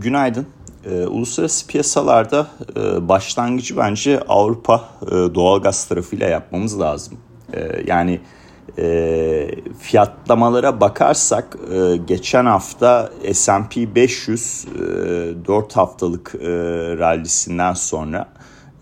Günaydın. 0.00 0.46
E, 0.84 1.06
uluslararası 1.06 1.66
piyasalarda 1.66 2.46
e, 2.76 3.08
başlangıcı 3.08 3.76
bence 3.76 4.20
Avrupa 4.28 4.88
e, 5.06 5.10
doğalgaz 5.10 5.84
tarafıyla 5.84 6.28
yapmamız 6.28 6.80
lazım. 6.80 7.18
E, 7.52 7.82
yani 7.86 8.20
e, 8.78 9.50
fiyatlamalara 9.80 10.80
bakarsak 10.80 11.56
e, 11.72 11.96
geçen 11.96 12.46
hafta 12.46 13.10
S&P 13.32 13.94
500 13.94 14.64
e, 14.64 14.78
4 15.46 15.76
haftalık 15.76 16.34
e, 16.34 16.48
rallisinden 16.98 17.74
sonra 17.74 18.28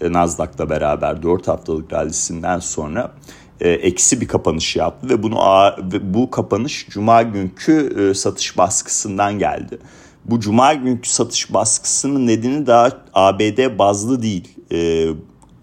e, 0.00 0.12
Nasdaq'la 0.12 0.70
beraber 0.70 1.22
4 1.22 1.48
haftalık 1.48 1.92
rallisinden 1.92 2.58
sonra 2.58 3.12
e, 3.60 3.70
eksi 3.70 4.20
bir 4.20 4.28
kapanış 4.28 4.76
yaptı 4.76 5.08
ve 5.08 5.22
bunu 5.22 5.38
bu 6.02 6.30
kapanış 6.30 6.86
cuma 6.90 7.22
günkü 7.22 8.08
e, 8.10 8.14
satış 8.14 8.58
baskısından 8.58 9.38
geldi. 9.38 9.78
Bu 10.30 10.40
cuma 10.40 10.74
günkü 10.74 11.08
satış 11.08 11.52
baskısının 11.52 12.26
nedeni 12.26 12.66
daha 12.66 12.90
ABD 13.14 13.78
bazlı 13.78 14.22
değil. 14.22 14.48
E, 14.72 15.08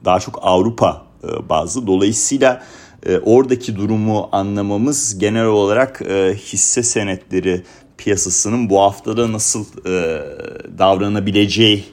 daha 0.05 0.19
çok 0.19 0.39
Avrupa 0.41 1.05
e, 1.23 1.49
bazlı. 1.49 1.87
Dolayısıyla 1.87 2.63
e, 3.05 3.17
oradaki 3.17 3.75
durumu 3.75 4.29
anlamamız 4.31 5.19
genel 5.19 5.45
olarak 5.45 6.01
hisse 6.35 6.83
senetleri 6.83 7.63
piyasasının 7.97 8.69
bu 8.69 8.81
haftada 8.81 9.31
nasıl 9.31 9.65
davranabileceği 10.77 11.83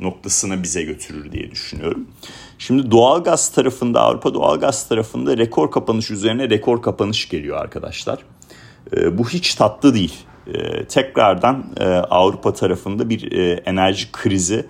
noktasına 0.00 0.62
bize 0.62 0.82
götürür 0.82 1.32
diye 1.32 1.50
düşünüyorum. 1.50 2.08
Şimdi 2.58 2.90
doğalgaz 2.90 3.48
tarafında 3.48 4.00
Avrupa 4.00 4.34
doğalgaz 4.34 4.88
tarafında 4.88 5.38
rekor 5.38 5.70
kapanış 5.70 6.10
üzerine 6.10 6.50
rekor 6.50 6.82
kapanış 6.82 7.28
geliyor 7.28 7.56
arkadaşlar. 7.56 8.18
Bu 9.12 9.28
hiç 9.28 9.54
tatlı 9.54 9.94
değil. 9.94 10.14
E, 10.54 10.84
tekrardan 10.84 11.66
e, 11.80 11.84
Avrupa 11.84 12.52
tarafında 12.52 13.10
bir 13.10 13.32
e, 13.32 13.52
enerji 13.52 14.12
krizi 14.12 14.66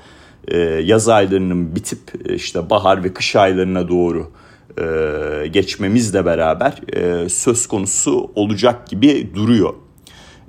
e, 0.49 0.59
yaz 0.61 1.09
aylarının 1.09 1.77
bitip 1.77 2.29
e, 2.29 2.35
işte 2.35 2.71
bahar 2.71 3.05
ve 3.05 3.13
kış 3.13 3.37
aylarına 3.37 3.89
doğru 3.89 4.31
e, 4.79 5.47
geçmemizle 5.49 6.25
beraber 6.25 6.97
e, 6.97 7.29
söz 7.29 7.67
konusu 7.67 8.31
olacak 8.35 8.89
gibi 8.89 9.31
duruyor. 9.35 9.75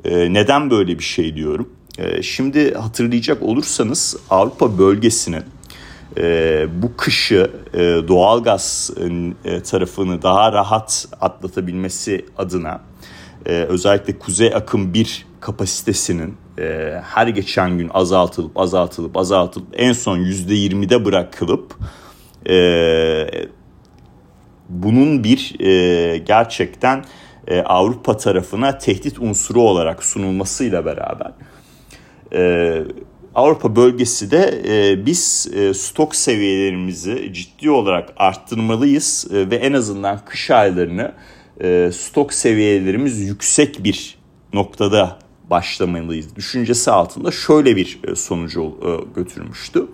E, 0.05 0.33
neden 0.33 0.69
böyle 0.71 0.99
bir 0.99 1.03
şey 1.03 1.35
diyorum? 1.35 1.69
E, 1.97 2.21
şimdi 2.21 2.73
hatırlayacak 2.73 3.43
olursanız 3.43 4.17
Avrupa 4.29 4.77
bölgesinin 4.77 5.43
e, 6.17 6.67
bu 6.81 6.97
kışı 6.97 7.51
e, 7.73 7.77
doğalgaz 8.07 8.91
e, 9.45 9.63
tarafını 9.63 10.21
daha 10.21 10.51
rahat 10.51 11.07
atlatabilmesi 11.21 12.25
adına 12.37 12.81
e, 13.45 13.51
özellikle 13.51 14.19
kuzey 14.19 14.55
akım 14.55 14.93
bir 14.93 15.28
kapasitesinin 15.39 16.37
e, 16.59 16.99
her 17.03 17.27
geçen 17.27 17.77
gün 17.77 17.89
azaltılıp 17.93 18.59
azaltılıp 18.59 19.17
azaltılıp 19.17 19.67
en 19.73 19.91
son 19.91 20.19
%20'de 20.19 21.05
bırakılıp 21.05 21.75
e, 22.49 22.55
bunun 24.69 25.23
bir 25.23 25.55
e, 25.59 26.17
gerçekten 26.17 27.05
e, 27.47 27.61
Avrupa 27.61 28.17
tarafına 28.17 28.77
tehdit 28.77 29.19
unsuru 29.19 29.61
olarak 29.61 30.03
sunulmasıyla 30.03 30.85
beraber 30.85 31.31
e, 32.33 32.83
Avrupa 33.35 33.75
bölgesi 33.75 34.31
de 34.31 34.61
e, 34.67 35.05
biz 35.05 35.51
e, 35.55 35.73
stok 35.73 36.15
seviyelerimizi 36.15 37.33
ciddi 37.33 37.71
olarak 37.71 38.13
arttırmalıyız 38.17 39.27
e, 39.33 39.49
ve 39.49 39.55
en 39.55 39.73
azından 39.73 40.25
kış 40.25 40.51
aylarını 40.51 41.11
e, 41.61 41.89
stok 41.93 42.33
seviyelerimiz 42.33 43.19
yüksek 43.19 43.83
bir 43.83 44.17
noktada 44.53 45.19
başlamalıyız 45.49 46.35
düşüncesi 46.35 46.91
altında 46.91 47.31
şöyle 47.31 47.75
bir 47.75 47.99
e, 48.03 48.15
sonucu 48.15 48.61
e, 48.61 49.13
götürmüştü. 49.15 49.85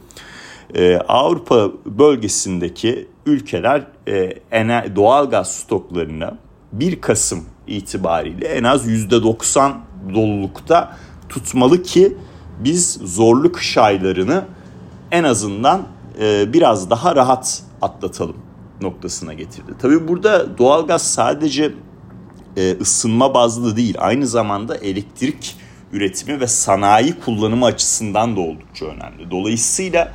E, 0.75 0.97
Avrupa 0.97 1.72
bölgesindeki 1.86 3.08
ülkeler 3.25 3.84
doğal 4.96 5.30
gaz 5.30 5.56
stoklarını 5.56 6.38
1 6.72 7.02
Kasım 7.02 7.46
itibariyle 7.68 8.47
en 8.47 8.63
az 8.63 8.88
%90 8.88 9.72
dolulukta 10.13 10.97
tutmalı 11.30 11.84
ki 11.84 12.18
biz 12.59 12.94
zorlu 12.94 13.51
kış 13.51 13.78
aylarını 13.78 14.46
en 15.12 15.24
azından 15.24 15.88
biraz 16.53 16.90
daha 16.90 17.16
rahat 17.16 17.63
atlatalım 17.81 18.35
noktasına 18.81 19.34
getirdi. 19.34 19.72
Tabii 19.81 20.07
burada 20.07 20.57
doğalgaz 20.57 21.13
sadece 21.13 21.74
e, 22.58 22.78
ısınma 22.82 23.34
bazlı 23.34 23.78
değil 23.78 23.96
aynı 24.00 24.28
zamanda 24.28 24.78
elektrik 24.78 25.56
üretimi 25.92 26.40
ve 26.40 26.48
sanayi 26.48 27.20
kullanımı 27.26 27.66
açısından 27.66 28.36
da 28.36 28.40
oldukça 28.40 28.86
önemli. 28.86 29.32
Dolayısıyla 29.32 30.12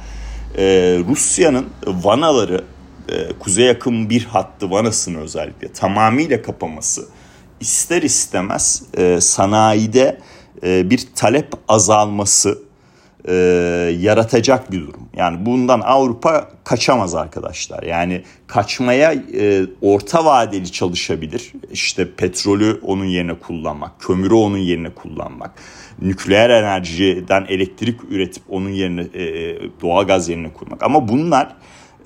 e, 0.56 0.64
Rusya'nın 1.08 1.66
vanaları 1.86 2.64
e, 3.08 3.28
kuzey 3.38 3.66
yakın 3.66 4.10
bir 4.10 4.24
hattı 4.24 4.70
vanasını 4.70 5.18
özellikle 5.18 5.72
tamamıyla 5.72 6.42
kapaması 6.42 7.08
ister 7.60 8.02
istemez 8.02 8.82
e, 8.96 9.20
sanayide 9.20 10.20
e, 10.62 10.90
bir 10.90 11.08
talep 11.14 11.52
azalması 11.68 12.69
e, 13.28 13.34
yaratacak 14.00 14.72
bir 14.72 14.80
durum. 14.80 15.08
Yani 15.16 15.46
bundan 15.46 15.80
Avrupa 15.80 16.50
kaçamaz 16.64 17.14
arkadaşlar. 17.14 17.82
Yani 17.82 18.22
kaçmaya 18.46 19.12
e, 19.12 19.66
orta 19.82 20.24
vadeli 20.24 20.72
çalışabilir. 20.72 21.52
İşte 21.72 22.14
petrolü 22.14 22.80
onun 22.82 23.04
yerine 23.04 23.34
kullanmak, 23.34 24.00
kömürü 24.00 24.34
onun 24.34 24.58
yerine 24.58 24.90
kullanmak, 24.90 25.50
nükleer 26.02 26.50
enerjiden 26.50 27.46
elektrik 27.48 28.00
üretip 28.10 28.42
onun 28.48 28.70
yerine 28.70 29.06
e, 29.14 29.22
e 29.22 29.58
doğalgaz 29.82 30.28
yerine 30.28 30.52
kurmak. 30.52 30.82
Ama 30.82 31.08
bunlar 31.08 31.56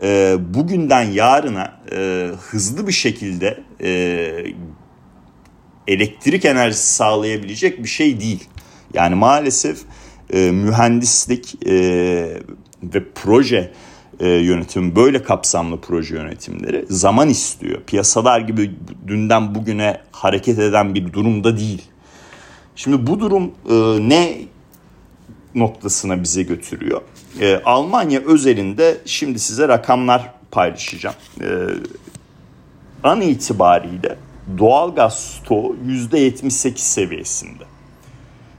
e, 0.02 0.36
bugünden 0.54 1.02
yarına 1.02 1.80
e, 1.92 2.30
hızlı 2.50 2.86
bir 2.86 2.92
şekilde 2.92 3.60
e, 3.82 3.90
elektrik 5.88 6.44
enerjisi 6.44 6.94
sağlayabilecek 6.94 7.82
bir 7.82 7.88
şey 7.88 8.20
değil. 8.20 8.44
Yani 8.94 9.14
maalesef 9.14 9.78
e, 10.34 10.50
mühendislik 10.50 11.66
e, 11.66 11.74
ve 12.82 13.04
proje 13.14 13.72
e, 14.20 14.28
yönetimi 14.28 14.96
böyle 14.96 15.22
kapsamlı 15.22 15.80
proje 15.80 16.14
yönetimleri 16.14 16.86
zaman 16.90 17.28
istiyor. 17.28 17.80
Piyasalar 17.86 18.40
gibi 18.40 18.70
dünden 19.06 19.54
bugüne 19.54 20.00
hareket 20.12 20.58
eden 20.58 20.94
bir 20.94 21.12
durumda 21.12 21.58
değil. 21.58 21.82
Şimdi 22.76 23.06
bu 23.06 23.20
durum 23.20 23.52
e, 23.70 24.08
ne 24.08 24.38
noktasına 25.54 26.22
bize 26.22 26.42
götürüyor? 26.42 27.00
E, 27.40 27.56
Almanya 27.64 28.20
özelinde 28.20 28.96
şimdi 29.04 29.38
size 29.38 29.68
rakamlar 29.68 30.30
paylaşacağım. 30.50 31.16
E, 31.40 31.46
an 33.02 33.20
itibariyle 33.20 34.16
doğalgaz 34.58 35.18
stoğu 35.18 35.76
%78 35.86 36.78
seviyesinde. 36.78 37.64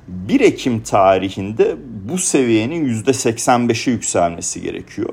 1 0.07 0.39
Ekim 0.39 0.83
tarihinde 0.83 1.75
bu 2.09 2.17
seviyenin 2.17 3.03
%85'e 3.03 3.91
yükselmesi 3.91 4.61
gerekiyor. 4.61 5.09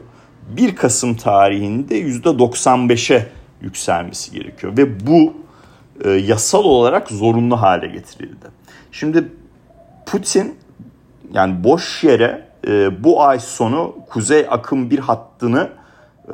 1 0.56 0.76
Kasım 0.76 1.16
tarihinde 1.16 2.00
%95'e 2.00 3.28
yükselmesi 3.60 4.32
gerekiyor 4.32 4.76
ve 4.76 5.06
bu 5.06 5.34
e, 6.04 6.10
yasal 6.10 6.64
olarak 6.64 7.08
zorunlu 7.08 7.62
hale 7.62 7.86
getirildi. 7.86 8.46
Şimdi 8.92 9.28
Putin 10.06 10.54
yani 11.32 11.64
boş 11.64 12.04
yere 12.04 12.48
e, 12.68 13.04
bu 13.04 13.22
ay 13.22 13.40
sonu 13.40 13.96
kuzey 14.08 14.46
akım 14.50 14.90
bir 14.90 14.98
hattını 14.98 15.70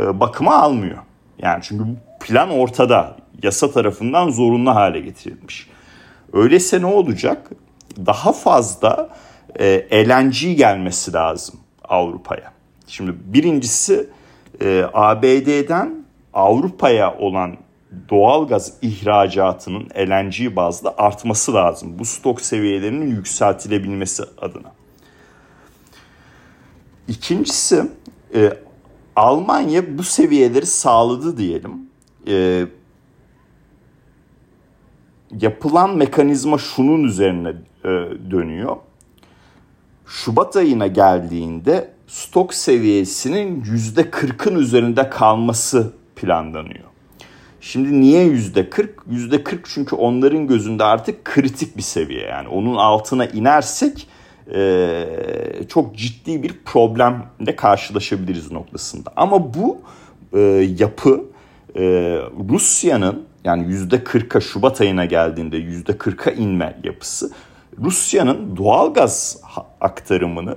e, 0.00 0.20
bakıma 0.20 0.56
almıyor. 0.56 0.98
Yani 1.38 1.60
çünkü 1.62 1.84
plan 2.20 2.50
ortada 2.50 3.16
yasa 3.42 3.70
tarafından 3.70 4.30
zorunlu 4.30 4.74
hale 4.74 5.00
getirilmiş. 5.00 5.70
Öyleyse 6.32 6.80
ne 6.82 6.86
olacak? 6.86 7.50
Daha 8.06 8.32
fazla 8.32 9.08
e, 9.58 10.08
LNG 10.08 10.56
gelmesi 10.56 11.12
lazım 11.12 11.54
Avrupa'ya. 11.84 12.52
Şimdi 12.86 13.14
birincisi 13.24 14.10
e, 14.62 14.84
ABD'den 14.92 16.04
Avrupa'ya 16.34 17.18
olan 17.18 17.56
doğal 18.10 18.48
gaz 18.48 18.72
ihracatının 18.82 19.88
LNG 19.98 20.56
bazda 20.56 20.94
artması 20.98 21.54
lazım. 21.54 21.98
Bu 21.98 22.04
stok 22.04 22.40
seviyelerinin 22.40 23.10
yükseltilebilmesi 23.10 24.22
adına. 24.40 24.72
İkincisi 27.08 27.84
e, 28.34 28.52
Almanya 29.16 29.98
bu 29.98 30.02
seviyeleri 30.02 30.66
sağladı 30.66 31.36
diyelim. 31.36 31.72
E, 32.28 32.66
yapılan 35.40 35.96
mekanizma 35.96 36.58
şunun 36.58 37.04
üzerine 37.04 37.52
e, 37.84 37.88
dönüyor. 38.30 38.76
Şubat 40.06 40.56
ayına 40.56 40.86
geldiğinde 40.86 41.90
stok 42.06 42.54
seviyesinin 42.54 43.64
yüzde 43.64 44.10
kırkın 44.10 44.54
üzerinde 44.54 45.10
kalması 45.10 45.92
planlanıyor. 46.16 46.88
Şimdi 47.60 48.00
niye 48.00 48.24
yüzde 48.24 48.70
kırk? 48.70 49.00
Yüzde 49.10 49.44
kırk 49.44 49.66
çünkü 49.74 49.96
onların 49.96 50.46
gözünde 50.46 50.84
artık 50.84 51.24
kritik 51.24 51.76
bir 51.76 51.82
seviye. 51.82 52.26
Yani 52.26 52.48
onun 52.48 52.74
altına 52.74 53.26
inersek 53.26 54.08
e, 54.54 55.04
çok 55.68 55.96
ciddi 55.96 56.42
bir 56.42 56.52
problemle 56.64 57.56
karşılaşabiliriz 57.56 58.52
noktasında. 58.52 59.12
Ama 59.16 59.54
bu 59.54 59.78
e, 60.32 60.40
yapı 60.78 61.24
e, 61.76 61.82
Rusya'nın 62.50 63.24
yani 63.44 63.74
%40'a 63.74 64.40
Şubat 64.40 64.80
ayına 64.80 65.04
geldiğinde 65.04 65.58
%40'a 65.58 66.32
inme 66.32 66.80
yapısı 66.84 67.30
Rusya'nın 67.78 68.56
doğal 68.56 68.94
gaz 68.94 69.40
aktarımını 69.80 70.56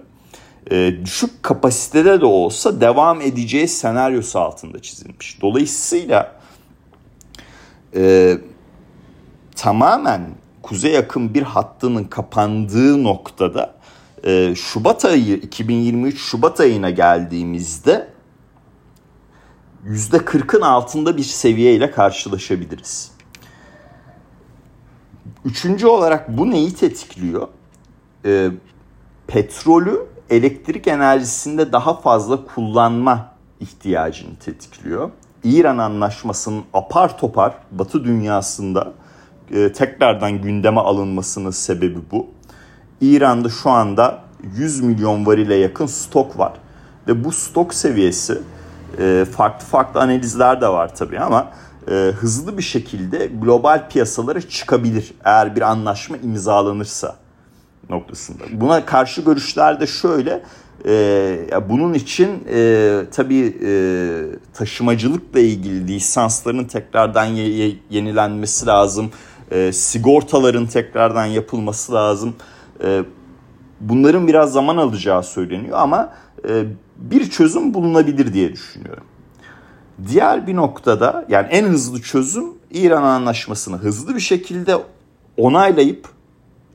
e, 0.71 1.05
düşük 1.05 1.43
kapasitede 1.43 2.21
de 2.21 2.25
olsa 2.25 2.81
devam 2.81 3.21
edeceği 3.21 3.67
senaryosu 3.67 4.39
altında 4.39 4.81
çizilmiş. 4.81 5.41
Dolayısıyla 5.41 6.35
e, 7.95 8.33
tamamen 9.55 10.21
kuzey 10.61 10.91
yakın 10.91 11.33
bir 11.33 11.43
hattının 11.43 12.03
kapandığı 12.03 13.03
noktada 13.03 13.73
e, 14.23 14.55
Şubat 14.55 15.05
ayı 15.05 15.37
2023 15.37 16.21
Şubat 16.21 16.59
ayına 16.59 16.89
geldiğimizde 16.89 18.07
%40'ın 19.87 20.61
altında 20.61 21.17
bir 21.17 21.23
seviyeyle 21.23 21.91
karşılaşabiliriz. 21.91 23.10
Üçüncü 25.45 25.88
olarak 25.88 26.38
bu 26.38 26.51
neyi 26.51 26.73
tetikliyor? 26.73 27.47
E, 28.25 28.51
petrolü 29.27 30.05
elektrik 30.29 30.88
enerjisinde 30.88 31.71
daha 31.71 31.93
fazla 31.93 32.45
kullanma 32.45 33.31
ihtiyacını 33.59 34.35
tetikliyor. 34.35 35.09
İran 35.43 35.77
anlaşmasının 35.77 36.63
apar 36.73 37.17
topar 37.17 37.53
Batı 37.71 38.03
dünyasında 38.03 38.93
e, 39.51 39.73
tekrardan 39.73 40.41
gündeme 40.41 40.81
alınmasının 40.81 41.51
sebebi 41.51 41.99
bu. 42.11 42.27
İran'da 43.01 43.49
şu 43.49 43.69
anda 43.69 44.23
100 44.55 44.81
milyon 44.81 45.25
varile 45.25 45.55
yakın 45.55 45.85
stok 45.85 46.39
var 46.39 46.53
ve 47.07 47.23
bu 47.23 47.31
stok 47.31 47.73
seviyesi 47.73 48.41
e, 48.99 49.25
farklı 49.31 49.65
farklı 49.65 50.01
analizler 50.01 50.61
de 50.61 50.67
var 50.67 50.95
tabii 50.95 51.19
ama 51.19 51.51
e, 51.87 51.93
hızlı 51.93 52.57
bir 52.57 52.63
şekilde 52.63 53.25
global 53.41 53.89
piyasalara 53.89 54.41
çıkabilir 54.41 55.13
eğer 55.23 55.55
bir 55.55 55.61
anlaşma 55.61 56.17
imzalanırsa 56.17 57.15
noktasında. 57.89 58.43
Buna 58.51 58.85
karşı 58.85 59.21
görüşler 59.21 59.79
de 59.79 59.87
şöyle. 59.87 60.43
E, 60.85 61.69
bunun 61.69 61.93
için 61.93 62.43
e, 62.53 63.01
tabii 63.11 63.57
e, 63.65 63.71
taşımacılıkla 64.53 65.39
ilgili 65.39 65.87
lisansların 65.87 66.65
tekrardan 66.65 67.25
ye, 67.25 67.47
ye, 67.47 67.75
yenilenmesi 67.89 68.65
lazım. 68.65 69.11
E, 69.51 69.71
sigortaların 69.71 70.67
tekrardan 70.67 71.25
yapılması 71.25 71.93
lazım. 71.93 72.35
E, 72.83 73.03
bunların 73.79 74.27
biraz 74.27 74.53
zaman 74.53 74.77
alacağı 74.77 75.23
söyleniyor 75.23 75.77
ama 75.79 76.13
e, 76.49 76.63
bir 76.97 77.29
çözüm 77.29 77.73
bulunabilir 77.73 78.33
diye 78.33 78.53
düşünüyorum. 78.53 79.03
Diğer 80.07 80.47
bir 80.47 80.55
noktada 80.55 81.25
yani 81.29 81.47
en 81.51 81.65
hızlı 81.65 82.01
çözüm 82.01 82.45
İran 82.71 83.03
anlaşmasını 83.03 83.77
hızlı 83.77 84.15
bir 84.15 84.19
şekilde 84.19 84.77
onaylayıp 85.38 86.07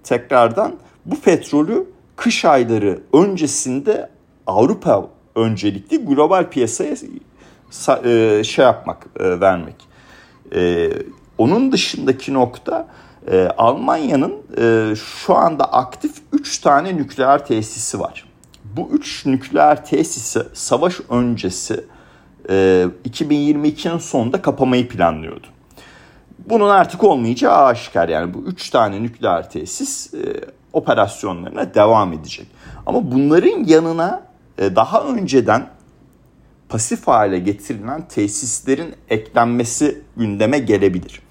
tekrardan 0.05 0.75
bu 1.07 1.21
petrolü 1.21 1.87
kış 2.17 2.45
ayları 2.45 3.01
öncesinde 3.13 4.11
Avrupa 4.47 5.09
öncelikli 5.35 6.05
global 6.05 6.51
piyasaya 6.51 6.97
e, 8.05 8.45
şey 8.45 8.65
yapmak, 8.65 9.07
e, 9.21 9.41
vermek. 9.41 9.75
E, 10.55 10.91
onun 11.39 11.73
dışındaki 11.73 12.35
nokta 12.35 12.89
Almanya'nın 13.59 14.35
şu 14.95 15.35
anda 15.35 15.65
aktif 15.65 16.13
3 16.33 16.59
tane 16.59 16.97
nükleer 16.97 17.47
tesisi 17.47 18.01
var. 18.01 18.25
Bu 18.65 18.89
3 18.93 19.27
nükleer 19.27 19.87
tesisi 19.87 20.43
savaş 20.55 21.01
öncesi 21.11 21.85
2022'nin 22.49 23.99
sonunda 23.99 24.43
kapamayı 24.43 24.89
planlıyordu. 24.89 25.47
Bunun 26.39 26.69
artık 26.69 27.05
olmayacağı 27.05 27.65
aşikar 27.65 28.09
yani 28.09 28.35
bu 28.35 28.39
3 28.39 28.71
tane 28.71 29.03
nükleer 29.03 29.51
tesis 29.51 30.15
operasyonlarına 30.73 31.75
devam 31.75 32.13
edecek. 32.13 32.47
Ama 32.87 33.13
bunların 33.13 33.65
yanına 33.65 34.23
e, 34.59 34.77
daha 34.77 35.05
önceden 35.05 35.67
pasif 36.69 37.07
hale 37.07 37.39
getirilen 37.39 38.09
tesislerin 38.09 38.95
eklenmesi 39.09 40.03
gündeme 40.17 40.59
gelebilir. 40.59 41.26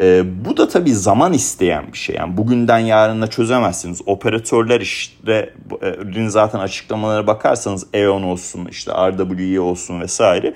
E, 0.00 0.24
bu 0.44 0.56
da 0.56 0.68
tabii 0.68 0.94
zaman 0.94 1.32
isteyen 1.32 1.92
bir 1.92 1.98
şey. 1.98 2.16
Yani 2.16 2.36
bugünden 2.36 2.78
yarına 2.78 3.26
çözemezsiniz. 3.26 4.00
Operatörler 4.06 4.80
işte 4.80 5.54
e, 6.16 6.28
zaten 6.28 6.58
açıklamalara 6.58 7.26
bakarsanız 7.26 7.86
E.ON 7.94 8.22
olsun, 8.22 8.68
işte 8.70 8.92
RWE 8.92 9.60
olsun 9.60 10.00
vesaire. 10.00 10.54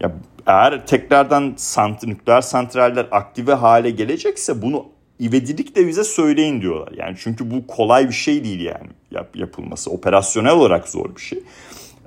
Ya 0.00 0.12
eğer 0.46 0.86
tekrardan 0.86 1.54
sant 1.56 2.02
nükleer 2.06 2.40
santraller 2.40 3.06
aktive 3.10 3.54
hale 3.54 3.90
gelecekse 3.90 4.62
bunu 4.62 4.86
ivedilikle 5.20 5.86
bize 5.86 6.04
söyleyin 6.04 6.60
diyorlar. 6.60 6.92
Yani 6.96 7.16
çünkü 7.18 7.50
bu 7.50 7.66
kolay 7.66 8.08
bir 8.08 8.14
şey 8.14 8.44
değil 8.44 8.60
yani 8.60 8.88
yap, 9.10 9.36
yapılması. 9.36 9.90
Operasyonel 9.90 10.52
olarak 10.52 10.88
zor 10.88 11.16
bir 11.16 11.20
şey. 11.20 11.42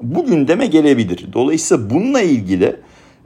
Bu 0.02 0.26
gündeme 0.26 0.66
gelebilir. 0.66 1.34
Dolayısıyla 1.34 1.90
bununla 1.90 2.22
ilgili 2.22 2.76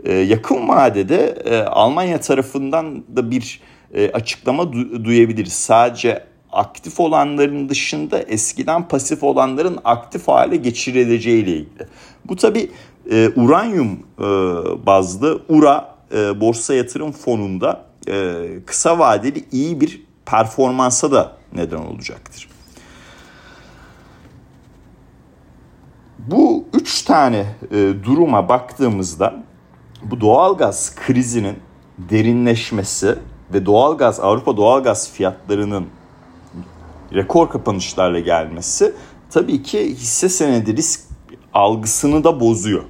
yakın 0.09 0.68
vadede 0.68 1.36
e, 1.45 1.57
Almanya 1.62 2.19
tarafından 2.19 3.03
da 3.15 3.31
bir 3.31 3.62
e, 3.94 4.12
açıklama 4.12 4.63
du- 4.63 5.06
duyabiliriz. 5.06 5.53
Sadece 5.53 6.24
aktif 6.51 7.00
olanların 7.00 7.69
dışında 7.69 8.19
eskiden 8.19 8.88
pasif 8.88 9.24
olanların 9.24 9.77
aktif 9.83 10.27
hale 10.27 10.56
geçirileceği 10.56 11.44
ile 11.44 11.51
ilgili. 11.51 11.88
Bu 12.25 12.36
tabi 12.36 12.71
e, 13.12 13.30
uranyum 13.36 14.00
e, 14.19 14.24
bazlı 14.86 15.42
URA 15.50 15.95
e, 16.15 16.42
borsa 16.42 16.74
yatırım 16.74 17.12
fonunda 17.12 17.86
e, 18.07 18.44
kısa 18.65 19.00
vadeli 19.00 19.45
iyi 19.51 19.81
bir 19.81 20.03
performansa 20.25 21.12
da 21.12 21.38
neden 21.53 21.77
olacaktır. 21.77 22.50
Bu 26.18 26.65
üç 26.74 27.01
tane 27.01 27.45
e, 27.71 27.94
duruma 28.03 28.50
baktığımızda 28.50 29.44
bu 30.03 30.21
doğalgaz 30.21 30.95
krizinin 30.95 31.56
derinleşmesi 31.98 33.15
ve 33.53 33.65
doğalgaz 33.65 34.19
Avrupa 34.19 34.57
doğalgaz 34.57 35.12
fiyatlarının 35.12 35.86
rekor 37.13 37.50
kapanışlarla 37.50 38.19
gelmesi 38.19 38.94
tabii 39.30 39.63
ki 39.63 39.96
hisse 39.96 40.29
senedi 40.29 40.75
risk 40.75 41.01
algısını 41.53 42.24
da 42.24 42.39
bozuyor. 42.39 42.84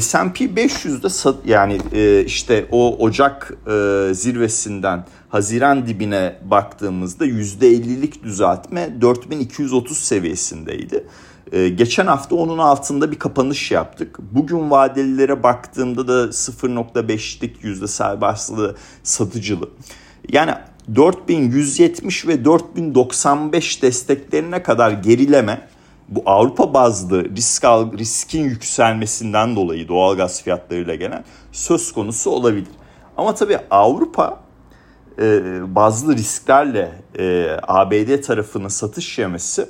S&P 0.00 0.44
500'de 0.44 1.50
yani 1.50 1.78
e, 1.92 2.24
işte 2.24 2.66
o 2.70 2.96
Ocak 2.98 3.52
e, 3.66 4.08
zirvesinden 4.14 5.04
Haziran 5.28 5.86
dibine 5.86 6.36
baktığımızda 6.44 7.26
%50'lik 7.26 8.24
düzeltme 8.24 9.00
4230 9.00 9.98
seviyesindeydi. 9.98 11.06
E, 11.52 11.68
geçen 11.68 12.06
hafta 12.06 12.36
onun 12.36 12.58
altında 12.58 13.12
bir 13.12 13.18
kapanış 13.18 13.70
yaptık. 13.70 14.18
Bugün 14.32 14.70
vadelilere 14.70 15.42
baktığımda 15.42 16.08
da 16.08 16.24
0.5'lik 16.24 17.64
yüzde 17.64 17.88
serbestli 17.88 18.70
satıcılı. 19.02 19.68
Yani 20.28 20.54
4170 20.94 22.26
ve 22.26 22.44
4095 22.44 23.82
desteklerine 23.82 24.62
kadar 24.62 24.90
gerileme 24.90 25.68
bu 26.08 26.22
Avrupa 26.26 26.74
bazlı 26.74 27.36
risk 27.36 27.64
al, 27.64 27.98
riskin 27.98 28.44
yükselmesinden 28.44 29.56
dolayı 29.56 29.88
doğal 29.88 30.16
gaz 30.16 30.42
fiyatlarıyla 30.42 30.94
gelen 30.94 31.24
söz 31.52 31.92
konusu 31.92 32.30
olabilir. 32.30 32.68
Ama 33.16 33.34
tabii 33.34 33.58
Avrupa 33.70 34.40
e, 35.18 35.40
bazlı 35.74 36.16
risklerle 36.16 36.92
e, 37.18 37.56
ABD 37.62 38.22
tarafının 38.22 38.68
satış 38.68 39.18
yemesi 39.18 39.68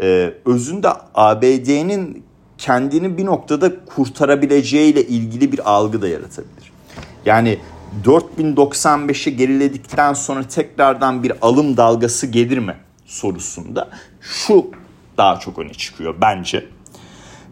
e, 0.00 0.34
özünde 0.44 0.88
ABD'nin 1.14 2.24
kendini 2.58 3.18
bir 3.18 3.26
noktada 3.26 3.84
kurtarabileceğiyle 3.84 5.06
ilgili 5.06 5.52
bir 5.52 5.70
algı 5.72 6.02
da 6.02 6.08
yaratabilir. 6.08 6.72
Yani 7.26 7.58
4095'e 8.04 9.32
geriledikten 9.32 10.12
sonra 10.12 10.42
tekrardan 10.42 11.22
bir 11.22 11.32
alım 11.42 11.76
dalgası 11.76 12.26
gelir 12.26 12.58
mi 12.58 12.76
sorusunda 13.06 13.88
şu 14.20 14.66
daha 15.18 15.40
çok 15.40 15.58
öne 15.58 15.72
çıkıyor 15.72 16.14
bence. 16.20 16.66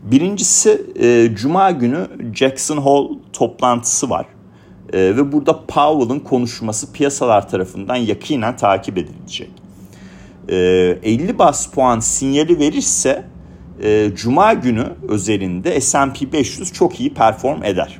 Birincisi 0.03 0.87
e, 1.00 1.35
Cuma 1.35 1.71
günü 1.71 2.09
Jackson 2.35 2.76
Hole 2.76 3.19
toplantısı 3.33 4.11
var. 4.11 4.26
E, 4.93 4.99
ve 4.99 5.33
burada 5.33 5.67
Powell'ın 5.67 6.21
konuşması 6.21 6.93
piyasalar 6.93 7.49
tarafından 7.49 7.97
yakinen 7.97 8.57
takip 8.57 8.99
edilecek. 8.99 9.50
E, 10.49 10.57
50 11.03 11.38
bas 11.38 11.67
puan 11.71 12.00
sinyali 12.00 12.59
verirse 12.59 13.25
e, 13.83 14.11
Cuma 14.15 14.53
günü 14.53 14.87
özelinde 15.09 15.81
S&P 15.81 16.33
500 16.33 16.73
çok 16.73 17.00
iyi 17.00 17.15
perform 17.15 17.65
eder. 17.65 17.99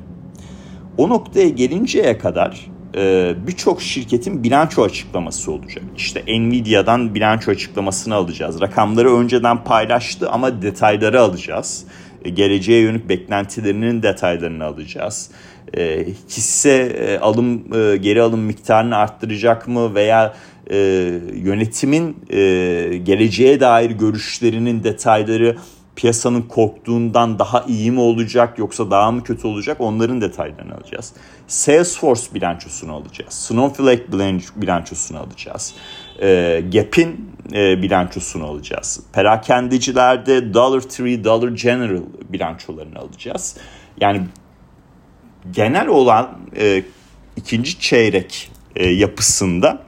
O 0.97 1.09
noktaya 1.09 1.49
gelinceye 1.49 2.17
kadar 2.17 2.67
e, 2.95 3.33
birçok 3.47 3.81
şirketin 3.81 4.43
bilanço 4.43 4.83
açıklaması 4.83 5.51
olacak. 5.51 5.83
İşte 5.97 6.23
Nvidia'dan 6.27 7.15
bilanço 7.15 7.51
açıklamasını 7.51 8.15
alacağız. 8.15 8.61
Rakamları 8.61 9.15
önceden 9.15 9.63
paylaştı 9.63 10.29
ama 10.29 10.61
detayları 10.61 11.21
alacağız. 11.21 11.85
E, 12.25 12.29
geleceğe 12.29 12.81
yönelik 12.81 13.09
beklentilerinin 13.09 14.03
detaylarını 14.03 14.63
alacağız. 14.63 15.29
E, 15.77 16.05
hisse 16.29 16.71
e, 16.71 17.19
alım 17.19 17.75
e, 17.75 17.97
geri 17.97 18.21
alım 18.21 18.39
miktarını 18.39 18.97
arttıracak 18.97 19.67
mı 19.67 19.95
veya 19.95 20.33
e, 20.71 20.77
yönetimin 21.33 22.17
e, 22.29 22.37
geleceğe 22.97 23.59
dair 23.59 23.91
görüşlerinin 23.91 24.83
detayları 24.83 25.57
piyasanın 25.97 26.41
korktuğundan 26.41 27.39
daha 27.39 27.65
iyi 27.67 27.91
mi 27.91 27.99
olacak 27.99 28.59
yoksa 28.59 28.91
daha 28.91 29.11
mı 29.11 29.23
kötü 29.23 29.47
olacak 29.47 29.81
onların 29.81 30.21
detaylarını 30.21 30.75
alacağız. 30.75 31.13
Salesforce 31.47 32.21
bilançosunu 32.33 32.93
alacağız. 32.93 33.33
Snowflake 33.33 34.11
bilançosunu 34.55 35.19
alacağız. 35.19 35.73
E, 36.21 36.63
Gap'in 36.73 37.31
e, 37.53 37.81
bilançosunu 37.81 38.45
alacağız. 38.45 38.99
Perakendecilerde 39.13 40.53
Dollar 40.53 40.81
Tree, 40.81 41.23
Dollar 41.23 41.49
General 41.49 42.01
bilançolarını 42.29 42.99
alacağız. 42.99 43.57
Yani 44.01 44.21
genel 45.51 45.87
olan 45.87 46.37
e, 46.57 46.83
ikinci 47.35 47.79
çeyrek 47.79 48.51
e, 48.75 48.87
yapısında 48.87 49.81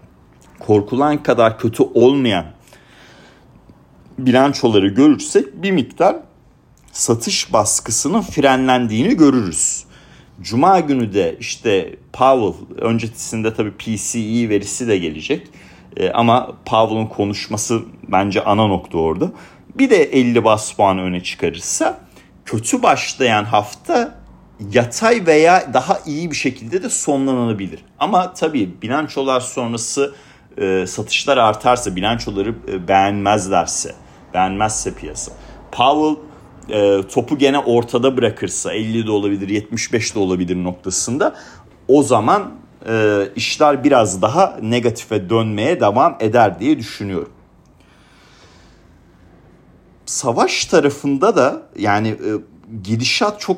korkulan 0.59 1.23
kadar 1.23 1.59
kötü 1.59 1.83
olmayan 1.83 2.45
bilançoları 4.17 4.87
görürsek 4.87 5.63
bir 5.63 5.71
miktar 5.71 6.15
satış 6.91 7.53
baskısının 7.53 8.21
frenlendiğini 8.21 9.17
görürüz. 9.17 9.83
Cuma 10.41 10.79
günü 10.79 11.13
de 11.13 11.37
işte 11.39 11.95
Powell 12.13 12.77
öncesinde 12.77 13.53
tabii 13.53 13.71
PCE 13.71 14.49
verisi 14.49 14.87
de 14.87 14.97
gelecek. 14.97 15.47
E, 15.97 16.09
ama 16.09 16.53
Powell'ın 16.65 17.05
konuşması 17.05 17.81
bence 18.07 18.43
ana 18.43 18.67
nokta 18.67 18.97
orada. 18.97 19.31
Bir 19.75 19.89
de 19.89 20.03
50 20.03 20.43
bas 20.43 20.71
puan 20.71 20.99
öne 20.99 21.23
çıkarırsa 21.23 21.99
kötü 22.45 22.83
başlayan 22.83 23.43
hafta 23.43 24.18
yatay 24.71 25.25
veya 25.25 25.73
daha 25.73 25.99
iyi 26.05 26.31
bir 26.31 26.35
şekilde 26.35 26.83
de 26.83 26.89
sonlanabilir. 26.89 27.79
Ama 27.99 28.33
tabii 28.33 28.81
bilançolar 28.81 29.39
sonrası 29.39 30.15
e, 30.57 30.87
satışlar 30.87 31.37
artarsa, 31.37 31.95
bilançoları 31.95 32.55
e, 32.67 32.87
beğenmezlerse, 32.87 33.95
beğenmezse 34.33 34.93
piyasa. 34.93 35.31
Powell 35.71 36.23
e, 36.69 37.07
topu 37.07 37.37
gene 37.37 37.59
ortada 37.59 38.17
bırakırsa 38.17 38.73
50 38.73 39.07
de 39.07 39.11
olabilir 39.11 39.49
75 39.49 40.15
de 40.15 40.19
olabilir 40.19 40.63
noktasında 40.63 41.35
o 41.87 42.03
zaman 42.03 42.51
e, 42.87 43.23
işler 43.35 43.83
biraz 43.83 44.21
daha 44.21 44.57
negatife 44.61 45.29
dönmeye 45.29 45.79
devam 45.79 46.17
eder 46.19 46.59
diye 46.59 46.79
düşünüyorum. 46.79 47.31
Savaş 50.05 50.65
tarafında 50.65 51.35
da 51.35 51.61
yani 51.77 52.07
e, 52.07 52.29
gidişat 52.83 53.39
çok 53.39 53.57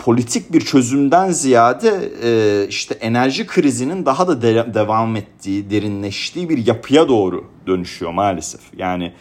politik 0.00 0.52
bir 0.52 0.60
çözümden 0.60 1.30
ziyade 1.30 2.12
e, 2.22 2.66
işte 2.68 2.94
enerji 2.94 3.46
krizinin 3.46 4.06
daha 4.06 4.28
da 4.28 4.42
de- 4.42 4.74
devam 4.74 5.16
ettiği, 5.16 5.70
derinleştiği 5.70 6.48
bir 6.48 6.66
yapıya 6.66 7.08
doğru 7.08 7.44
dönüşüyor 7.66 8.12
maalesef. 8.12 8.60
Yani 8.76 9.12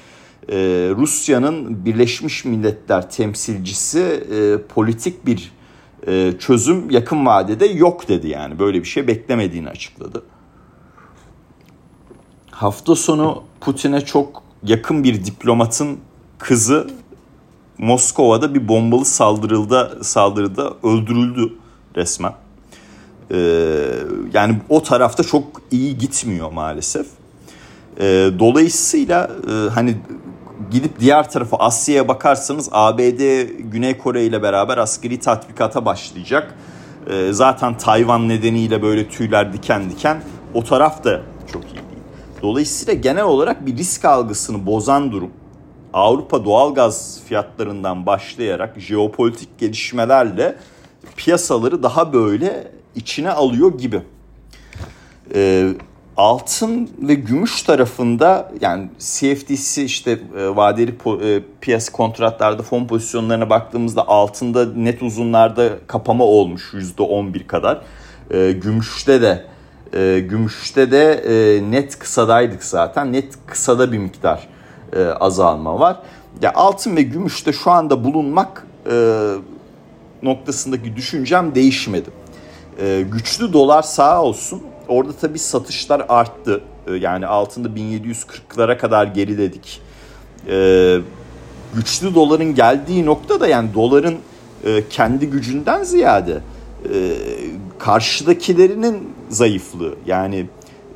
e, 0.50 0.58
Rusya'nın 0.98 1.86
Birleşmiş 1.86 2.46
Milletler 2.46 3.10
temsilcisi 3.10 4.00
e, 4.00 4.68
politik 4.68 5.26
bir 5.26 5.52
e, 6.08 6.34
çözüm 6.40 6.90
yakın 6.90 7.26
vadede 7.26 7.66
yok 7.66 8.08
dedi 8.08 8.28
yani 8.28 8.60
böyle 8.60 8.80
bir 8.80 8.88
şey 8.88 9.08
beklemediğini 9.08 9.70
açıkladı. 9.70 10.24
Hafta 12.52 12.96
sonu 12.96 13.44
Putin'e 13.62 14.02
çok 14.02 14.44
yakın 14.64 15.04
bir 15.04 15.26
diplomatın 15.26 15.98
kızı 16.38 16.88
Moskova'da 17.80 18.56
bir 18.56 18.68
bombalı 18.68 19.06
saldırılda 19.06 19.92
saldırıda 20.02 20.74
öldürüldü 20.84 21.54
resmen. 21.96 22.34
Ee, 23.32 23.38
yani 24.34 24.56
o 24.70 24.84
tarafta 24.84 25.24
çok 25.24 25.44
iyi 25.72 25.98
gitmiyor 25.98 26.52
maalesef. 26.52 27.08
Ee, 28.00 28.30
dolayısıyla 28.40 29.32
e, 29.52 29.70
hani 29.70 29.98
gidip 30.72 31.00
diğer 31.00 31.30
tarafa 31.32 31.58
Asya'ya 31.58 32.08
bakarsanız 32.08 32.70
ABD 32.72 33.48
Güney 33.60 33.98
Kore 33.98 34.26
ile 34.26 34.44
beraber 34.44 34.78
askeri 34.78 35.20
tatbikata 35.20 35.86
başlayacak. 35.86 36.56
Ee, 37.10 37.30
zaten 37.32 37.78
Tayvan 37.78 38.30
nedeniyle 38.30 38.82
böyle 38.82 39.10
tüyler 39.10 39.54
diken 39.54 39.90
diken 39.90 40.22
o 40.54 40.64
taraf 40.64 41.04
da 41.04 41.22
çok 41.54 41.64
iyi 41.64 41.74
değil. 41.74 42.04
Dolayısıyla 42.42 42.94
genel 42.94 43.24
olarak 43.24 43.66
bir 43.66 43.78
risk 43.78 44.06
algısını 44.06 44.66
bozan 44.66 45.12
durum 45.12 45.32
Avrupa 45.94 46.46
doğalgaz 46.46 47.20
fiyatlarından 47.26 48.06
başlayarak 48.06 48.80
jeopolitik 48.80 49.58
gelişmelerle 49.58 50.56
piyasaları 51.16 51.84
daha 51.84 52.14
böyle 52.14 52.72
içine 52.96 53.32
alıyor 53.32 53.78
gibi. 53.78 54.02
Ee, 55.36 55.70
altın 56.18 56.90
ve 57.02 57.14
gümüş 57.14 57.64
tarafında 57.64 58.52
yani 58.62 58.90
CFDC 59.00 59.84
işte 59.84 60.12
e, 60.12 60.56
vadeli 60.56 60.96
e, 61.24 61.44
piyasa 61.62 61.92
kontratlarda 61.92 62.64
fon 62.64 62.88
pozisyonlarına 62.88 63.50
baktığımızda 63.50 64.08
altında 64.08 64.66
net 64.66 65.02
uzunlarda 65.04 65.70
kapama 65.88 66.24
olmuş 66.24 66.74
%11 66.74 67.48
kadar. 67.48 67.82
E, 68.32 68.52
gümüşte 68.52 69.22
de 69.22 69.46
e, 69.94 70.20
gümüşte 70.20 70.92
de 70.92 71.14
e, 71.14 71.72
net 71.72 72.00
kısadaydık 72.00 72.64
zaten. 72.64 73.14
Net 73.14 73.34
kısada 73.48 73.92
bir 73.92 73.98
miktar 73.98 74.48
e, 74.94 75.06
azalma 75.06 75.80
var. 75.80 76.00
Ya 76.42 76.54
altın 76.54 76.96
ve 76.96 77.02
gümüşte 77.02 77.54
şu 77.54 77.72
anda 77.72 78.04
bulunmak 78.04 78.68
e, 78.92 79.34
noktasındaki 80.24 80.96
düşüncem 80.96 81.56
değişmedi. 81.56 82.10
E, 82.82 83.02
güçlü 83.12 83.54
dolar 83.54 83.82
sağ 83.82 84.24
olsun. 84.24 84.62
Orada 84.88 85.14
tabii 85.22 85.40
satışlar 85.40 86.06
arttı. 86.10 86.62
E, 86.88 86.94
yani 86.94 87.28
altında 87.28 87.68
1740'lara 87.68 88.78
kadar 88.78 89.06
geriledik. 89.06 89.82
E, 90.48 90.98
güçlü 91.76 92.16
doların 92.16 92.56
geldiği 92.56 93.06
nokta 93.06 93.40
da 93.40 93.48
yani 93.48 93.74
doların 93.74 94.18
e, 94.66 94.90
kendi 94.90 95.30
gücünden 95.30 95.84
ziyade 95.84 96.42
e, 96.94 97.14
karşıdakilerinin 97.80 99.14
zayıflığı. 99.30 99.96
Yani 100.06 100.50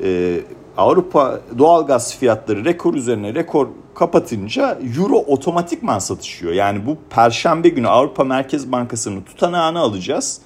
e, 0.04 0.40
Avrupa 0.78 1.40
doğalgaz 1.58 2.18
fiyatları 2.18 2.66
rekor 2.66 2.94
üzerine 2.94 3.36
rekor 3.36 3.68
kapatınca 3.96 4.80
euro 4.98 5.18
otomatikman 5.18 6.00
satışıyor. 6.00 6.54
Yani 6.54 6.86
bu 6.86 6.98
perşembe 7.10 7.70
günü 7.70 7.88
Avrupa 7.88 8.24
Merkez 8.24 8.72
Bankası'nın 8.72 9.22
tutanağını 9.22 9.80
alacağız. 9.80 10.40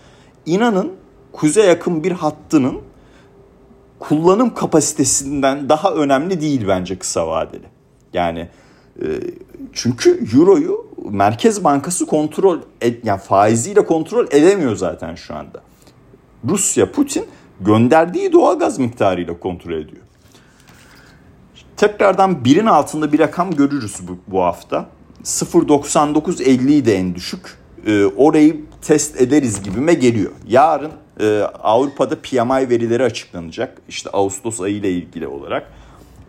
İnanın 0.46 0.94
kuzey 1.32 1.66
yakın 1.68 2.04
bir 2.04 2.12
hattının 2.12 2.82
kullanım 4.00 4.54
kapasitesinden 4.54 5.70
daha 5.70 5.94
önemli 5.94 6.42
değil 6.42 6.68
bence 6.68 7.00
kısa 7.00 7.28
vadeli. 7.28 7.66
Yani 8.14 8.50
e, 9.02 9.06
çünkü 9.74 10.28
euroyu 10.36 10.88
Merkez 11.10 11.64
Bankası 11.64 12.06
kontrol 12.06 12.60
et, 12.82 13.06
yani 13.06 13.20
faiziyle 13.20 13.86
kontrol 13.86 14.26
edemiyor 14.32 14.76
zaten 14.76 15.16
şu 15.16 15.36
anda. 15.36 15.62
Rusya 16.50 16.92
Putin 16.92 17.26
gönderdiği 17.62 18.32
doğalgaz 18.32 18.80
miktarıyla 18.80 19.40
kontrol 19.40 19.74
ediyor. 19.74 20.04
Tekrardan 21.78 22.46
birin 22.46 22.66
altında 22.66 23.14
bir 23.14 23.20
rakam 23.20 23.52
görürüz 23.52 23.96
bu, 24.08 24.18
bu 24.28 24.44
hafta. 24.44 24.90
0.99.50'yi 25.24 26.86
de 26.86 26.96
en 26.96 27.16
düşük. 27.16 27.58
Ee, 27.86 28.06
orayı 28.06 28.62
test 28.82 29.22
ederiz 29.22 29.64
gibime 29.64 29.94
geliyor. 29.94 30.32
Yarın 30.48 30.92
e, 31.20 31.42
Avrupa'da 31.64 32.16
PMI 32.16 32.70
verileri 32.70 33.04
açıklanacak. 33.04 33.82
İşte 33.90 34.10
Ağustos 34.10 34.62
ayı 34.62 34.76
ile 34.76 34.92
ilgili 34.92 35.28
olarak. 35.28 35.72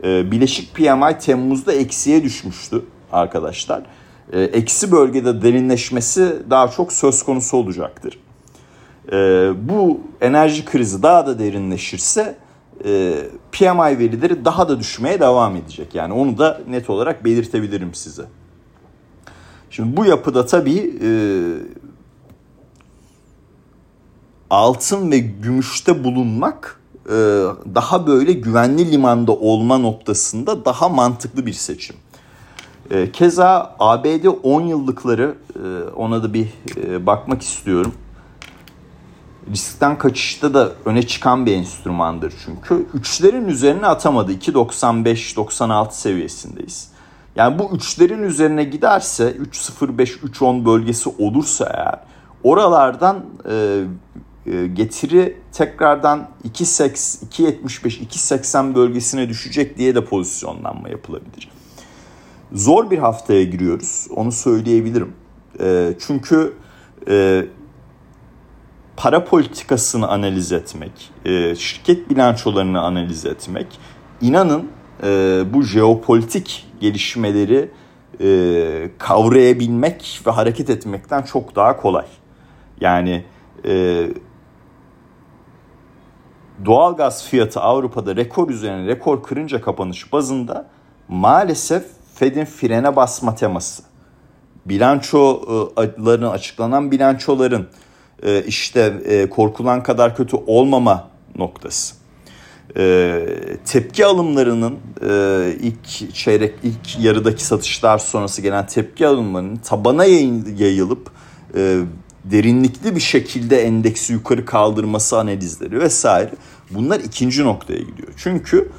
E, 0.04 0.30
Bileşik 0.30 0.74
PMI 0.74 1.18
Temmuz'da 1.20 1.72
eksiye 1.72 2.24
düşmüştü 2.24 2.82
arkadaşlar. 3.12 3.82
E, 4.32 4.40
eksi 4.40 4.92
bölgede 4.92 5.42
derinleşmesi 5.42 6.36
daha 6.50 6.68
çok 6.68 6.92
söz 6.92 7.22
konusu 7.22 7.56
olacaktır. 7.56 8.18
E, 9.12 9.16
bu 9.68 10.00
enerji 10.20 10.64
krizi 10.64 11.02
daha 11.02 11.26
da 11.26 11.38
derinleşirse 11.38 12.36
e, 12.85 13.23
PMI 13.52 13.99
verileri 13.99 14.44
daha 14.44 14.68
da 14.68 14.78
düşmeye 14.78 15.20
devam 15.20 15.56
edecek. 15.56 15.94
Yani 15.94 16.12
onu 16.12 16.38
da 16.38 16.61
net 16.68 16.90
olarak 16.90 17.25
belirtebilirim 17.25 17.94
size. 17.94 18.25
Şimdi 19.70 19.97
bu 19.97 20.04
yapıda 20.04 20.47
tabii 20.47 20.99
e, 21.02 21.11
altın 24.50 25.11
ve 25.11 25.18
gümüşte 25.18 26.04
bulunmak 26.04 26.80
e, 27.06 27.16
daha 27.75 28.06
böyle 28.06 28.32
güvenli 28.32 28.92
limanda 28.92 29.32
olma 29.32 29.78
noktasında 29.78 30.64
daha 30.64 30.88
mantıklı 30.88 31.47
bir 31.47 31.52
seçim. 31.52 31.97
E, 32.90 33.12
keza 33.12 33.76
ABD 33.78 34.26
10 34.42 34.61
yıllıkları 34.62 35.35
e, 35.56 35.90
ona 35.90 36.23
da 36.23 36.35
bir 36.35 36.49
e, 36.76 37.06
bakmak 37.06 37.42
istiyorum. 37.42 37.92
Riskten 39.52 39.98
kaçışta 39.98 40.54
da 40.54 40.72
öne 40.84 41.02
çıkan 41.02 41.46
bir 41.46 41.54
enstrümandır 41.54 42.34
çünkü. 42.44 42.86
Üçlerin 42.94 43.48
üzerine 43.48 43.86
atamadı. 43.86 44.32
2.95-96 44.32 45.92
seviyesindeyiz. 45.92 46.88
Yani 47.36 47.58
bu 47.58 47.76
üçlerin 47.76 48.22
üzerine 48.22 48.64
giderse 48.64 49.36
3.05-3.10 49.52 50.64
bölgesi 50.64 51.10
olursa 51.18 51.72
eğer 51.74 51.98
oralardan 52.42 53.24
e, 53.50 53.84
e, 54.46 54.66
getiri 54.66 55.36
tekrardan 55.52 56.28
2.75-2.80 56.48 58.74
bölgesine 58.74 59.28
düşecek 59.28 59.78
diye 59.78 59.94
de 59.94 60.04
pozisyonlanma 60.04 60.88
yapılabilir. 60.88 61.50
Zor 62.52 62.90
bir 62.90 62.98
haftaya 62.98 63.44
giriyoruz 63.44 64.06
onu 64.16 64.32
söyleyebilirim. 64.32 65.12
E, 65.60 65.94
çünkü 66.06 66.54
e, 67.08 67.46
para 68.98 69.24
politikasını 69.24 70.08
analiz 70.08 70.52
etmek, 70.52 70.92
e, 71.24 71.54
şirket 71.54 72.10
bilançolarını 72.10 72.80
analiz 72.80 73.26
etmek, 73.26 73.66
inanın 74.20 74.68
e, 75.02 75.42
bu 75.52 75.62
jeopolitik 75.62 76.66
gelişmeleri 76.80 77.70
e, 78.20 78.90
kavrayabilmek 78.98 80.20
ve 80.26 80.30
hareket 80.30 80.70
etmekten 80.70 81.22
çok 81.22 81.56
daha 81.56 81.76
kolay. 81.76 82.06
Yani 82.80 83.24
e, 83.64 84.06
doğal 86.64 86.96
gaz 86.96 87.24
fiyatı 87.24 87.60
Avrupa'da 87.60 88.16
rekor 88.16 88.50
üzerine 88.50 88.86
rekor 88.86 89.22
kırınca 89.22 89.60
kapanış 89.60 90.12
bazında 90.12 90.66
maalesef 91.08 91.84
Fed'in 92.14 92.44
frene 92.44 92.96
basma 92.96 93.34
teması, 93.34 93.82
bilançoların 94.66 96.30
açıklanan 96.30 96.90
bilançoların 96.90 97.68
e, 98.22 98.42
işte 98.46 98.94
e, 99.04 99.28
korkulan 99.28 99.82
kadar 99.82 100.16
kötü 100.16 100.37
olmama 100.46 101.10
noktası. 101.37 101.94
E, 102.76 103.26
tepki 103.66 104.06
alımlarının 104.06 104.78
ilk 105.60 106.14
çeyrek 106.14 106.54
ilk 106.62 107.04
yarıdaki 107.04 107.44
satışlar 107.44 107.98
sonrası 107.98 108.42
gelen 108.42 108.66
tepki 108.66 109.06
alımlarının 109.06 109.56
tabana 109.56 110.04
yayılıp 110.04 111.10
derinlikli 112.25 112.96
bir 112.96 113.00
şekilde 113.00 113.62
endeksi 113.62 114.12
yukarı 114.12 114.44
kaldırması 114.44 115.18
analizleri 115.18 115.80
vesaire 115.80 116.30
bunlar 116.70 117.00
ikinci 117.00 117.44
noktaya 117.44 117.78
gidiyor. 117.78 118.08
Çünkü 118.16 118.70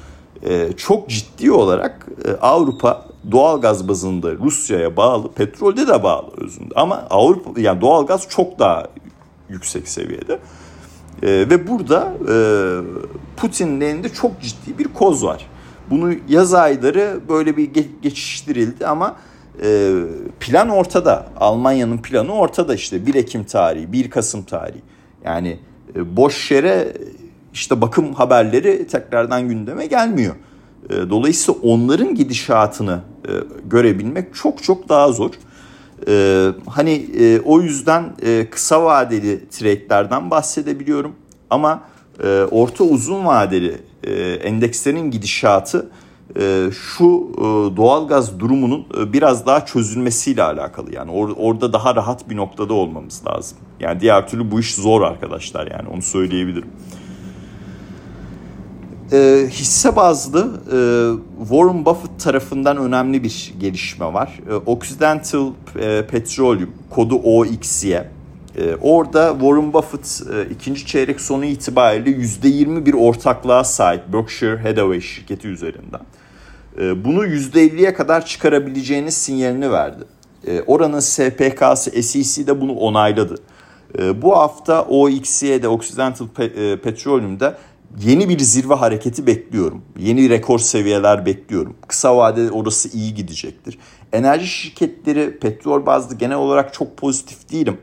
çok 0.76 1.08
ciddi 1.08 1.52
olarak 1.52 2.06
Avrupa 2.40 3.06
doğal 3.32 3.60
gaz 3.60 3.88
bazında 3.88 4.32
Rusya'ya 4.32 4.96
bağlı, 4.96 5.32
petrolde 5.32 5.88
de 5.88 6.02
bağlı 6.02 6.28
özünde. 6.36 6.74
Ama 6.74 7.06
Avrupa 7.10 7.60
yani 7.60 7.80
doğal 7.80 8.06
gaz 8.06 8.28
çok 8.28 8.58
daha 8.58 8.86
yüksek 9.50 9.88
seviyede. 9.88 10.38
E, 11.22 11.28
ve 11.28 11.68
burada 11.68 12.12
e, 12.28 12.36
Putin'in 13.36 13.80
elinde 13.80 14.08
çok 14.08 14.40
ciddi 14.40 14.78
bir 14.78 14.84
koz 14.84 15.24
var. 15.24 15.46
Bunu 15.90 16.12
yaz 16.28 16.54
ayları 16.54 17.20
böyle 17.28 17.56
bir 17.56 17.70
ge- 17.70 18.00
geçiştirildi 18.02 18.86
ama 18.86 19.16
e, 19.64 19.92
plan 20.40 20.68
ortada. 20.68 21.26
Almanya'nın 21.40 21.98
planı 21.98 22.32
ortada 22.32 22.74
işte 22.74 23.06
1 23.06 23.14
Ekim 23.14 23.44
tarihi, 23.44 23.92
1 23.92 24.10
Kasım 24.10 24.42
tarihi. 24.42 24.82
Yani 25.24 25.58
e, 25.96 26.16
boş 26.16 26.50
yere 26.50 26.92
işte 27.52 27.80
bakım 27.80 28.14
haberleri 28.14 28.86
tekrardan 28.86 29.48
gündeme 29.48 29.86
gelmiyor. 29.86 30.34
E, 30.90 31.10
dolayısıyla 31.10 31.60
onların 31.62 32.14
gidişatını 32.14 33.00
e, 33.28 33.30
görebilmek 33.70 34.34
çok 34.34 34.62
çok 34.62 34.88
daha 34.88 35.12
zor. 35.12 35.30
Ee, 36.08 36.48
hani 36.66 37.06
e, 37.18 37.40
o 37.40 37.60
yüzden 37.60 38.12
e, 38.22 38.46
kısa 38.50 38.84
vadeli 38.84 39.48
trade'lerden 39.48 40.30
bahsedebiliyorum. 40.30 41.12
Ama 41.50 41.82
e, 42.24 42.42
orta 42.50 42.84
uzun 42.84 43.24
vadeli 43.24 43.78
e, 44.04 44.12
endekslerin 44.22 45.10
gidişatı 45.10 45.90
e, 46.36 46.66
şu 46.72 47.32
e, 47.38 47.76
doğalgaz 47.76 48.40
durumunun 48.40 48.86
e, 48.98 49.12
biraz 49.12 49.46
daha 49.46 49.66
çözülmesiyle 49.66 50.42
alakalı. 50.42 50.94
Yani 50.94 51.10
or, 51.10 51.30
orada 51.36 51.72
daha 51.72 51.94
rahat 51.94 52.30
bir 52.30 52.36
noktada 52.36 52.74
olmamız 52.74 53.22
lazım. 53.26 53.58
Yani 53.80 54.00
diğer 54.00 54.28
türlü 54.28 54.50
bu 54.50 54.60
iş 54.60 54.74
zor 54.74 55.02
arkadaşlar 55.02 55.66
yani 55.66 55.88
onu 55.88 56.02
söyleyebilirim. 56.02 56.70
E, 59.12 59.46
hisse 59.50 59.96
bazlı 59.96 60.60
e, 60.66 60.78
Warren 61.40 61.84
Buffett 61.84 62.20
tarafından 62.20 62.76
önemli 62.76 63.22
bir 63.22 63.54
gelişme 63.60 64.12
var. 64.12 64.40
E, 64.50 64.54
Occidental 64.54 65.52
e, 65.80 66.06
Petroleum 66.06 66.70
kodu 66.90 67.14
OXY. 67.14 67.94
E, 67.94 68.04
orada 68.80 69.32
Warren 69.32 69.72
Buffett 69.72 70.22
e, 70.34 70.50
ikinci 70.54 70.86
çeyrek 70.86 71.20
sonu 71.20 71.44
itibariyle 71.44 72.10
%20 72.10 72.86
bir 72.86 72.94
ortaklığa 72.94 73.64
sahip 73.64 74.12
Berkshire 74.12 74.56
Hathaway 74.56 75.00
şirketi 75.00 75.48
üzerinden. 75.48 76.00
E, 76.80 77.04
bunu 77.04 77.26
%50'ye 77.26 77.94
kadar 77.94 78.26
çıkarabileceğini 78.26 79.12
sinyalini 79.12 79.72
verdi. 79.72 80.04
E, 80.46 80.60
oranın 80.60 81.00
SPK'sı 81.00 82.02
SEC 82.02 82.46
de 82.46 82.60
bunu 82.60 82.72
onayladı. 82.72 83.34
E, 83.98 84.22
bu 84.22 84.38
hafta 84.38 84.82
OXY'de 84.82 85.68
Occidental 85.68 86.26
e, 86.38 86.76
Petroleum'da 86.76 87.58
yeni 87.98 88.28
bir 88.28 88.38
zirve 88.38 88.74
hareketi 88.74 89.26
bekliyorum. 89.26 89.82
Yeni 89.98 90.30
rekor 90.30 90.58
seviyeler 90.58 91.26
bekliyorum. 91.26 91.74
Kısa 91.86 92.16
vadede 92.16 92.50
orası 92.50 92.88
iyi 92.88 93.14
gidecektir. 93.14 93.78
Enerji 94.12 94.46
şirketleri 94.46 95.38
petrol 95.38 95.86
bazlı 95.86 96.14
genel 96.14 96.36
olarak 96.36 96.74
çok 96.74 96.96
pozitif 96.96 97.52
değilim. 97.52 97.78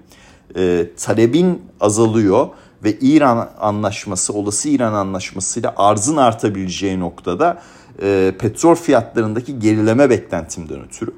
Ee, 0.56 0.88
talebin 0.98 1.62
azalıyor 1.80 2.48
ve 2.84 2.94
İran 2.94 3.50
anlaşması, 3.60 4.34
olası 4.34 4.70
İran 4.70 4.94
anlaşmasıyla 4.94 5.74
arzın 5.78 6.18
artabileceği 6.18 7.00
noktada 7.00 7.62
e, 8.02 8.34
petrol 8.40 8.76
fiyatlarındaki 8.76 9.60
gerileme 9.60 10.10
beklentimden 10.10 10.86
ötürü. 10.86 11.12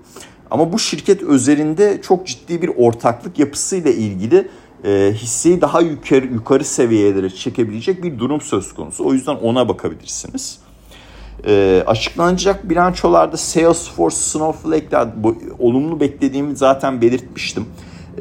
Ama 0.52 0.74
bu 0.74 0.80
şirket 0.80 1.24
özelinde 1.24 2.02
çok 2.02 2.28
ciddi 2.28 2.62
bir 2.62 2.72
ortaklık 2.78 3.40
yapısıyla 3.40 3.92
ilgili 3.92 4.50
e, 4.86 5.14
hisseyi 5.14 5.62
daha 5.62 5.82
yukarı, 5.82 6.26
yukarı 6.26 6.64
seviyelere 6.64 7.30
çekebilecek 7.30 8.04
bir 8.04 8.20
durum 8.20 8.42
söz 8.42 8.74
konusu. 8.74 9.06
O 9.06 9.14
yüzden 9.14 9.36
ona 9.36 9.70
bakabilirsiniz. 9.70 10.60
E, 11.48 11.84
açıklanacak 11.88 12.70
bilançolarda 12.70 13.38
Salesforce, 13.38 14.16
Snowflake'ler 14.16 15.08
olumlu 15.60 16.00
beklediğimi 16.00 16.56
zaten 16.56 17.02
belirtmiştim. 17.02 17.66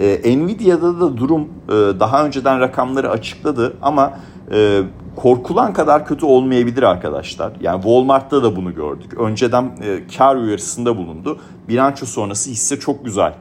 E, 0.00 0.38
Nvidia'da 0.38 1.00
da 1.00 1.16
durum 1.16 1.48
e, 1.68 1.72
daha 2.00 2.26
önceden 2.26 2.60
rakamları 2.60 3.10
açıkladı 3.10 3.76
ama 3.82 4.18
e, 4.52 4.80
korkulan 5.16 5.72
kadar 5.72 6.06
kötü 6.06 6.26
olmayabilir 6.26 6.82
arkadaşlar. 6.82 7.52
Yani 7.60 7.82
Walmart'ta 7.82 8.42
da 8.42 8.56
bunu 8.56 8.74
gördük. 8.74 9.14
Önceden 9.18 9.64
e, 9.64 10.00
kar 10.16 10.36
uyarısında 10.36 10.96
bulundu. 10.96 11.38
Bilanço 11.68 12.06
sonrası 12.06 12.50
hisse 12.50 12.80
çok 12.80 13.04
güzel 13.04 13.34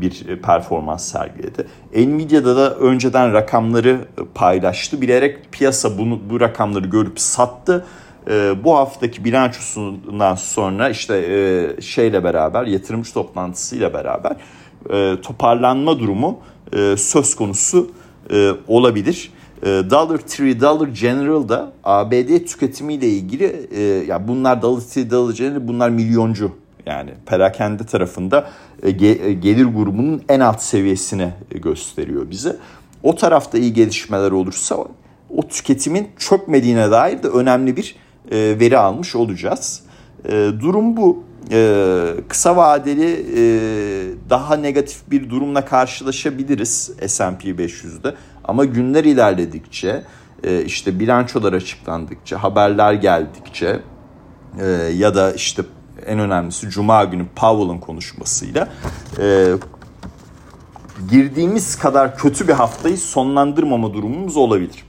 bir 0.00 0.40
performans 0.42 1.12
sergiledi. 1.12 1.66
Nvidia'da 1.94 2.56
da 2.56 2.74
önceden 2.74 3.32
rakamları 3.32 3.98
paylaştı. 4.34 5.00
Bilerek 5.00 5.52
piyasa 5.52 5.98
bunu 5.98 6.20
bu 6.30 6.40
rakamları 6.40 6.86
görüp 6.86 7.20
sattı. 7.20 7.86
E, 8.30 8.64
bu 8.64 8.76
haftaki 8.76 9.24
bilançosundan 9.24 10.34
sonra 10.34 10.88
işte 10.88 11.16
e, 11.16 11.80
şeyle 11.82 12.24
beraber 12.24 12.66
yatırımcı 12.66 13.12
toplantısıyla 13.12 13.92
beraber 13.92 14.36
toparlanma 15.22 15.98
durumu 15.98 16.40
söz 16.96 17.36
konusu 17.36 17.90
olabilir. 18.68 19.32
Dollar 19.62 20.18
Tree, 20.18 20.60
Dollar 20.60 20.88
General'da 20.88 21.72
ABD 21.84 22.46
tüketimiyle 22.46 23.08
ilgili 23.08 23.68
ya 24.08 24.28
bunlar 24.28 24.62
Dollar 24.62 24.80
Tree, 24.80 25.10
Dollar 25.10 25.34
General 25.34 25.68
bunlar 25.68 25.90
milyoncu 25.90 26.52
yani 26.86 27.10
perakende 27.26 27.86
tarafında 27.86 28.50
e, 28.82 28.88
e, 28.88 29.32
gelir 29.32 29.64
grubunun 29.64 30.22
en 30.28 30.40
alt 30.40 30.62
seviyesini 30.62 31.32
gösteriyor 31.50 32.30
bize. 32.30 32.56
O 33.02 33.16
tarafta 33.16 33.58
iyi 33.58 33.72
gelişmeler 33.72 34.30
olursa 34.30 34.76
o 35.36 35.48
tüketimin 35.48 36.08
çökmediğine 36.18 36.90
dair 36.90 37.22
de 37.22 37.28
önemli 37.28 37.76
bir 37.76 37.96
e, 38.30 38.36
veri 38.60 38.78
almış 38.78 39.16
olacağız. 39.16 39.82
Durum 40.60 40.96
bu. 40.96 41.24
Kısa 42.28 42.56
vadeli 42.56 43.26
daha 44.30 44.56
negatif 44.56 45.10
bir 45.10 45.30
durumla 45.30 45.64
karşılaşabiliriz 45.64 46.92
S&P 47.06 47.48
500'de. 47.48 48.14
Ama 48.44 48.64
günler 48.64 49.04
ilerledikçe 49.04 50.02
işte 50.66 51.00
bilançolar 51.00 51.52
açıklandıkça, 51.52 52.42
haberler 52.42 52.92
geldikçe 52.92 53.80
ya 54.94 55.14
da 55.14 55.32
işte 55.32 55.62
en 56.06 56.18
önemlisi 56.18 56.70
Cuma 56.70 57.04
günü 57.04 57.26
Powell'ın 57.36 57.78
konuşmasıyla 57.78 58.68
e, 59.18 59.46
girdiğimiz 61.10 61.78
kadar 61.78 62.16
kötü 62.16 62.48
bir 62.48 62.52
haftayı 62.52 62.98
sonlandırmama 62.98 63.94
durumumuz 63.94 64.36
olabilir. 64.36 64.84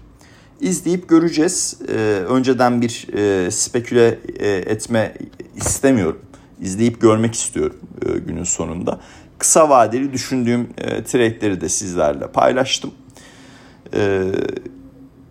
İzleyip 0.60 1.10
göreceğiz. 1.10 1.78
E, 1.90 1.96
önceden 2.30 2.82
bir 2.82 3.08
e, 3.14 3.52
speküle 3.52 4.20
e, 4.40 4.48
etme 4.50 5.14
istemiyorum. 5.56 6.22
İzleyip 6.62 7.02
görmek 7.02 7.34
istiyorum 7.34 7.80
e, 8.06 8.20
günün 8.20 8.44
sonunda. 8.44 9.00
Kısa 9.38 9.70
vadeli 9.70 10.14
düşündüğüm 10.14 10.70
e, 10.78 11.04
trade'leri 11.04 11.62
de 11.62 11.70
sizlerle 11.70 12.28
paylaştım. 12.28 12.92
E, 13.94 14.32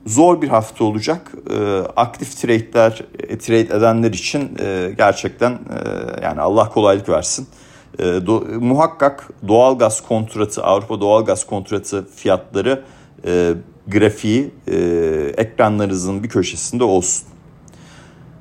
zor 0.07 0.43
bir 0.43 0.49
hafta 0.49 0.85
olacak. 0.85 1.33
E, 1.51 1.57
aktif 1.97 2.37
trade'ler, 2.41 3.05
e, 3.19 3.39
trade 3.39 3.61
edenler 3.61 4.11
için 4.11 4.59
e, 4.61 4.95
gerçekten 4.97 5.53
e, 5.53 5.59
yani 6.23 6.41
Allah 6.41 6.69
kolaylık 6.69 7.09
versin. 7.09 7.49
E, 7.99 8.05
do, 8.05 8.45
muhakkak 8.61 9.29
doğalgaz 9.49 10.01
kontratı, 10.01 10.65
Avrupa 10.65 11.01
doğalgaz 11.01 11.47
kontratı 11.47 12.09
fiyatları 12.17 12.85
e, 13.27 13.53
grafiği 13.87 14.51
e, 14.69 14.77
ekranlarınızın 15.37 16.23
bir 16.23 16.29
köşesinde 16.29 16.85
olsun. 16.85 17.29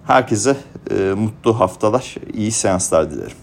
Herkese 0.07 0.57
e, 0.91 1.13
mutlu 1.17 1.59
haftalar, 1.59 2.15
iyi 2.33 2.51
seanslar 2.51 3.11
dilerim. 3.11 3.37